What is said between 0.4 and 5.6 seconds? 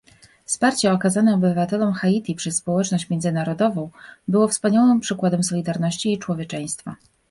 Wsparcie okazane obywatelom Haiti przez społeczność międzynarodową było wspaniałym przykładem